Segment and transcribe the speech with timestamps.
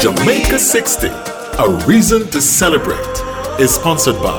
[0.00, 2.98] Jamaica 60, a reason to celebrate,
[3.60, 4.38] is sponsored by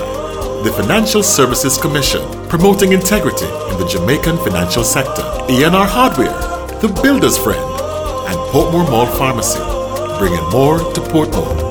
[0.64, 6.34] the Financial Services Commission, promoting integrity in the Jamaican financial sector, ENR Hardware,
[6.82, 9.60] the Builder's Friend, and Portmore Mall Pharmacy,
[10.18, 11.68] bringing more to Portmore.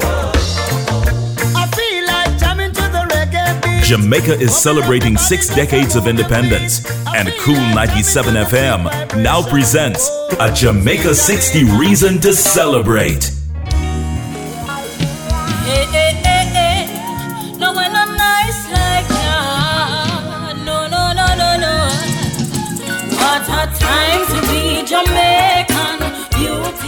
[3.82, 10.08] Jamaica is celebrating six decades of independence, and Cool 97 FM now presents
[10.40, 13.35] a Jamaica 60 reason to celebrate.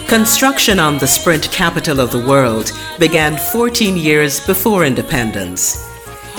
[0.08, 5.86] Construction on the Sprint capital of the world began 14 years before independence.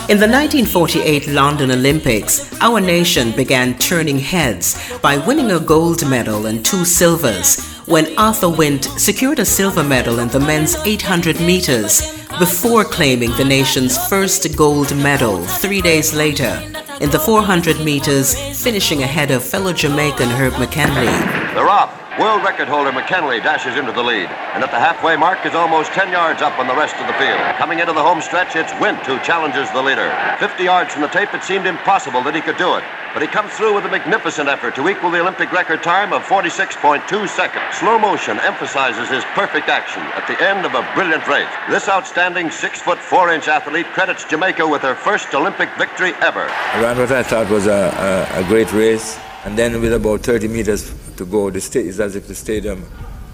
[0.10, 6.48] In the 1948 London Olympics, our nation began turning heads by winning a gold medal
[6.48, 12.02] and two silvers when Arthur Wint secured a silver medal in the men's 800 meters
[12.40, 16.60] before claiming the nation's first gold medal three days later
[17.00, 21.08] in the 400 meters, finishing ahead of fellow Jamaican Herb McKenley.
[21.54, 21.96] The Rock.
[22.20, 25.94] World record holder McKenley dashes into the lead, and at the halfway mark is almost
[25.94, 27.40] 10 yards up on the rest of the field.
[27.56, 30.12] Coming into the home stretch, it's Wint who challenges the leader.
[30.38, 32.84] 50 yards from the tape, it seemed impossible that he could do it,
[33.14, 36.22] but he comes through with a magnificent effort to equal the Olympic record time of
[36.24, 37.64] 46.2 seconds.
[37.80, 41.48] Slow motion emphasizes his perfect action at the end of a brilliant race.
[41.70, 46.52] This outstanding 6 foot 4 inch athlete credits Jamaica with her first Olympic victory ever.
[46.90, 50.22] I ran what I thought was a, a, a great race, and then with about
[50.22, 51.52] 30 meters to go.
[51.52, 52.84] The sta- it's as if the stadium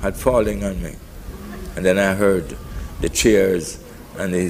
[0.02, 0.94] had fallen on me.
[1.78, 2.58] And then I heard
[3.00, 3.80] the cheers
[4.18, 4.50] and the,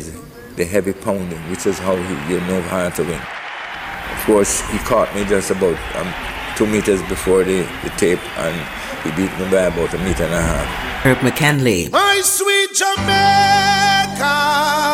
[0.56, 3.22] the heavy pounding, which is how he, you know how to win.
[3.22, 6.12] Of course, he caught me just about um,
[6.58, 8.56] two meters before the, the tape, and
[9.04, 11.06] he beat me by about a meter and a half.
[11.06, 11.90] Herb McKenley.
[11.92, 14.85] My sweet Jamaica.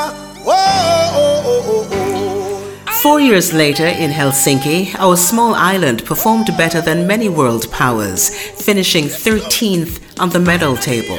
[3.02, 9.06] Four years later, in Helsinki, our small island performed better than many world powers, finishing
[9.06, 11.18] 13th on the medal table.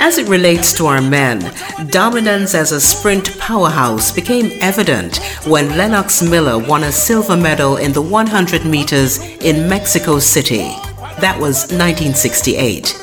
[0.00, 1.38] As it relates to our men,
[1.90, 7.92] dominance as a sprint powerhouse became evident when Lennox Miller won a silver medal in
[7.92, 10.74] the 100 meters in Mexico City.
[11.20, 13.01] That was 1968.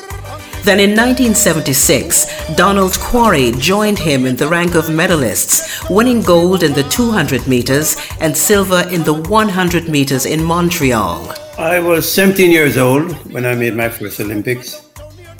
[0.62, 6.74] Then in 1976, Donald Quarrie joined him in the rank of medalists, winning gold in
[6.74, 11.34] the 200 meters and silver in the 100 meters in Montreal.
[11.56, 14.86] I was 17 years old when I made my first Olympics,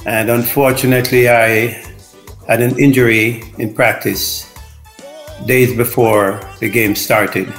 [0.06, 1.84] and unfortunately, I
[2.48, 4.50] had an injury in practice
[5.44, 7.52] days before the game started.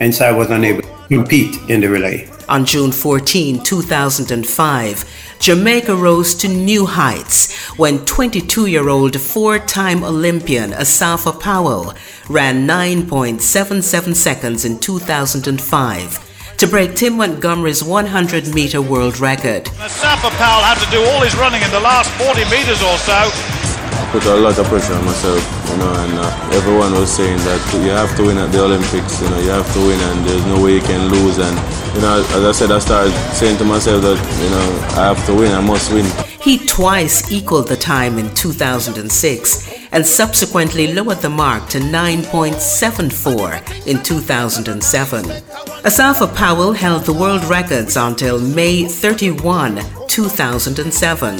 [0.00, 2.28] Hence, I was unable compete in the relay.
[2.48, 5.04] On June 14, 2005,
[5.38, 11.94] Jamaica rose to new heights when 22 year old four time Olympian Asafa Powell
[12.28, 19.64] ran 9.77 seconds in 2005 to break Tim Montgomery's 100 meter world record.
[19.78, 23.14] Asafa Powell had to do all his running in the last 40 meters or so
[23.14, 25.40] I put a lot of pressure on myself,
[25.70, 29.20] you know, and uh, everyone was saying that you have to win at the Olympics,
[29.22, 31.38] you know, you have to win and there's no way you can lose.
[31.38, 31.56] And,
[31.94, 35.24] you know, as I said, I started saying to myself that, you know, I have
[35.26, 36.06] to win, I must win.
[36.42, 44.02] He twice equaled the time in 2006 and subsequently lowered the mark to 9.74 in
[44.02, 45.24] 2007.
[45.24, 51.38] Asafa Powell held the world records until May 31, 2007,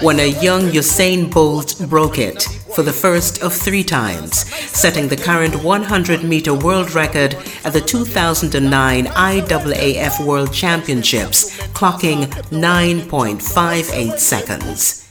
[0.00, 2.42] when a young Usain Bolt broke it
[2.74, 7.80] for the first of three times, setting the current 100 meter world record at the
[7.80, 15.10] 2009 IAAF World Championships, clocking 9.58 seconds.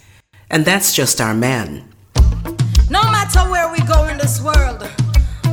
[0.49, 1.83] And that's just our man.
[2.89, 4.89] No matter where we go in this world,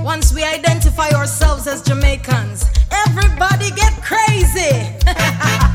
[0.05, 4.95] once we identify ourselves as Jamaicans, everybody get crazy.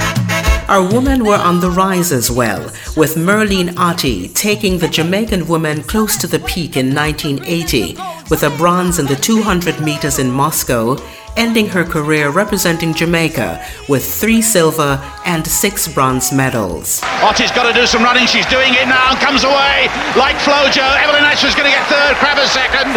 [0.69, 2.61] Our women were on the rise as well,
[2.95, 7.97] with Merlene Ottey taking the Jamaican women close to the peak in 1980
[8.29, 10.95] with a bronze in the 200 meters in Moscow,
[11.35, 17.01] ending her career representing Jamaica with three silver and six bronze medals.
[17.25, 18.27] Ottey's got to do some running.
[18.27, 19.89] She's doing it now and comes away
[20.21, 20.85] like Flojo.
[21.01, 22.93] Evelyn Ashford's going to get third, Crabber second.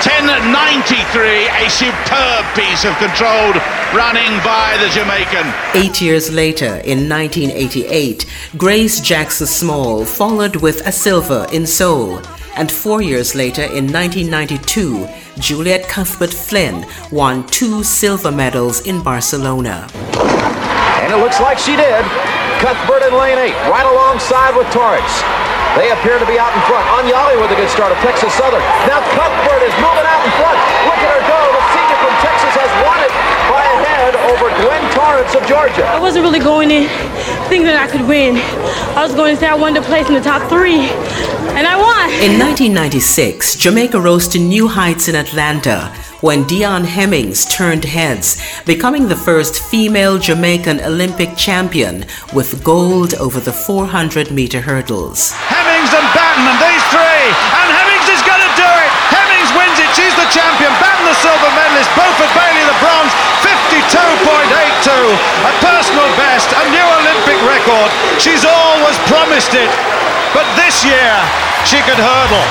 [0.00, 1.68] 10.93, a
[2.06, 3.56] superb piece of controlled
[3.94, 5.46] running by the Jamaican.
[5.74, 8.26] Eight years later, in 1988,
[8.56, 12.20] Grace Jackson Small followed with a silver in Seoul.
[12.56, 15.08] And four years later, in 1992,
[15.38, 19.88] Juliet Cuthbert Flynn won two silver medals in Barcelona.
[21.02, 22.04] And it looks like she did.
[22.60, 25.14] Cuthbert in lane eight, right alongside with Torres.
[25.78, 26.84] They appear to be out in front.
[26.98, 28.60] Anyali with a good start of Texas Southern.
[28.90, 30.58] Now Cuthbert is moving out in front.
[30.90, 31.49] Look at her go.
[32.00, 33.12] The senior from Texas has won it
[33.52, 35.84] by a head over Gwen Torrence of Georgia.
[35.84, 36.88] I wasn't really going in
[37.48, 38.36] thinking that I could win.
[38.96, 40.88] I was going to say I wanted to place in the top three,
[41.58, 42.08] and I won.
[42.22, 49.08] In 1996, Jamaica rose to new heights in Atlanta when Deon Hemmings turned heads, becoming
[49.08, 55.32] the first female Jamaican Olympic champion with gold over the 400 meter hurdles.
[55.32, 57.24] Hemmings and Batten and these three,
[57.56, 58.90] and Hemmings is going to do it.
[59.10, 59.90] Hemmings wins it.
[59.96, 60.70] She's the champion.
[60.78, 61.90] Batten the silver medalist.
[61.96, 63.10] Buford Bailey the bronze.
[63.40, 65.09] 52.82,
[65.46, 67.90] a personal best, a new Olympic record.
[68.20, 69.70] She's always promised it,
[70.34, 71.12] but this year
[71.64, 72.46] she could hurdle.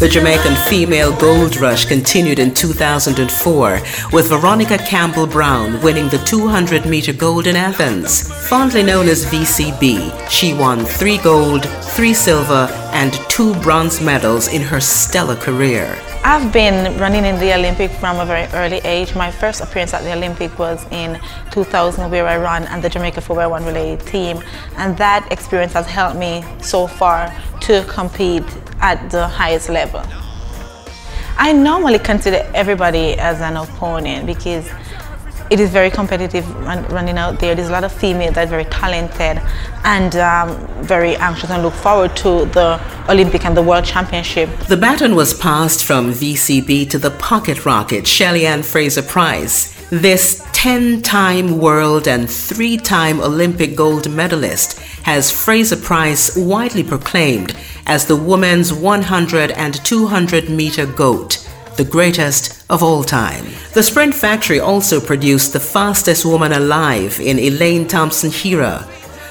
[0.00, 3.82] The Jamaican female gold rush continued in 2004
[4.14, 8.32] with Veronica Campbell Brown winning the 200 meter gold in Athens.
[8.48, 14.62] Fondly known as VCB, she won three gold, three silver, and two bronze medals in
[14.62, 15.98] her stellar career.
[16.22, 19.14] I've been running in the Olympic from a very early age.
[19.14, 21.18] My first appearance at the Olympic was in
[21.50, 24.42] 2000 where I ran and the Jamaica 4x1 relay team
[24.76, 28.44] and that experience has helped me so far to compete
[28.82, 30.02] at the highest level.
[31.38, 34.68] I normally consider everybody as an opponent because
[35.50, 37.54] it is very competitive run, running out there.
[37.56, 39.42] There's a lot of females that are very talented
[39.84, 44.48] and um, very anxious and look forward to the Olympic and the World Championship.
[44.68, 49.76] The baton was passed from VCB to the pocket rocket, Shelly Ann Fraser Pryce.
[49.90, 57.56] This 10 time world and three time Olympic gold medalist has Fraser Pryce widely proclaimed
[57.86, 61.39] as the women's 100 and 200 meter GOAT
[61.80, 63.46] the greatest of all time.
[63.72, 68.84] The Sprint Factory also produced the fastest woman alive in Elaine Thompson Herah,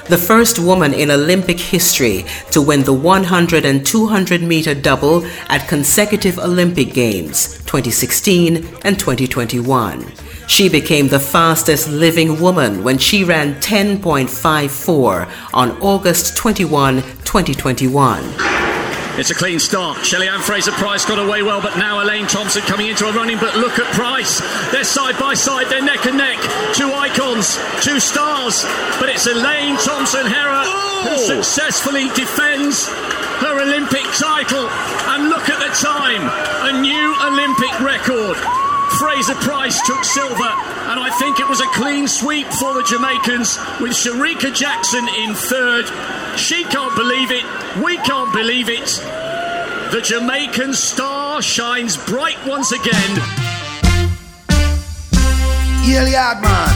[0.08, 5.68] the first woman in Olympic history to win the 100 and 200 meter double at
[5.68, 10.04] consecutive Olympic Games 2016 and 2021.
[10.48, 18.59] She became the fastest living woman when she ran 10.54 on August 21, 2021.
[19.20, 20.02] It's a clean start.
[20.02, 23.36] Shelly Ann Fraser Pryce got away well, but now Elaine Thompson coming into a running.
[23.36, 24.40] But look at Pryce.
[24.72, 26.40] They're side by side, they're neck and neck.
[26.72, 28.64] Two icons, two stars.
[28.98, 30.64] But it's Elaine Thompson Herah
[31.04, 31.16] who oh!
[31.36, 32.88] successfully defends
[33.44, 34.64] her Olympic title.
[35.12, 36.24] And look at the time
[36.64, 38.69] a new Olympic record.
[39.00, 43.56] Fraser Pryce took silver, and I think it was a clean sweep for the Jamaicans
[43.80, 45.86] with Shericka Jackson in third.
[46.38, 47.42] She can't believe it,
[47.82, 48.84] we can't believe it.
[49.90, 53.16] The Jamaican star shines bright once again.
[55.88, 56.74] Yard man.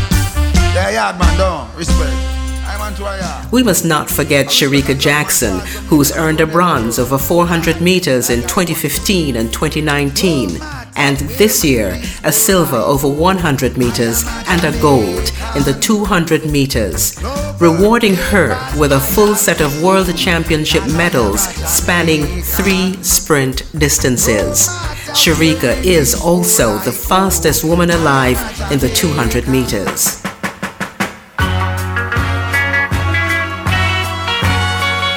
[0.72, 3.52] Yeah, yard man, don't respect.
[3.52, 9.36] We must not forget Shericka Jackson, who's earned a bronze over 400 meters in 2015
[9.36, 15.78] and 2019 and this year a silver over 100 meters and a gold in the
[15.80, 17.16] 200 meters,
[17.60, 24.68] rewarding her with a full set of World Championship medals spanning three sprint distances.
[25.14, 28.38] Shericka is also the fastest woman alive
[28.72, 30.22] in the 200 meters.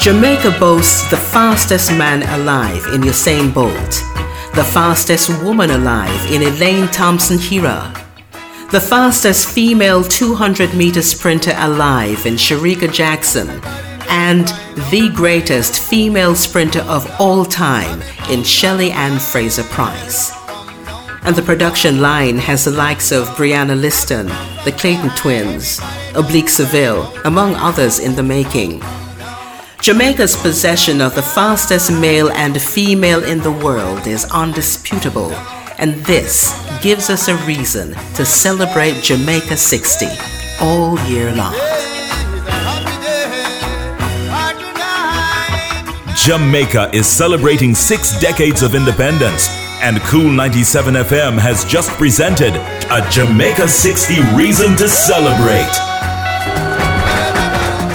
[0.02, 4.07] Jamaica boasts the fastest man alive in Usain Bolt
[4.58, 7.94] the fastest woman alive in Elaine Thompson Herah,
[8.72, 13.62] the fastest female 200 meter sprinter alive in Shericka Jackson,
[14.10, 14.48] and
[14.90, 20.32] the greatest female sprinter of all time in Shelly Ann Fraser Pryce.
[21.22, 24.26] And the production line has the likes of Brianna Lyston,
[24.66, 25.80] the Clayton Twins,
[26.16, 28.82] Oblique Seville, among others in the making.
[29.88, 35.32] Jamaica's possession of the fastest male and female in the world is undisputable,
[35.78, 36.52] and this
[36.82, 40.08] gives us a reason to celebrate Jamaica 60
[40.60, 41.54] all year long.
[46.18, 49.48] Jamaica is celebrating six decades of independence,
[49.82, 52.54] and Cool 97 FM has just presented
[52.92, 55.97] a Jamaica 60 Reason to Celebrate.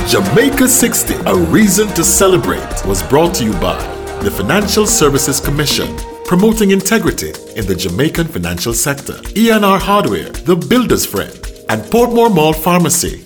[0.09, 3.81] Jamaica 60, a reason to celebrate, was brought to you by
[4.23, 11.07] the Financial Services Commission, promoting integrity in the Jamaican financial sector, ENR Hardware, the builder's
[11.07, 11.33] friend,
[11.71, 13.25] and Portmore Mall Pharmacy,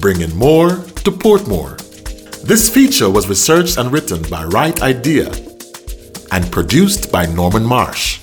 [0.00, 1.76] bringing more to Portmore.
[2.42, 5.32] This feature was researched and written by Right Idea
[6.30, 8.20] and produced by Norman Marsh.